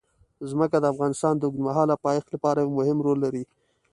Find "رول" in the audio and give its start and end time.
3.05-3.17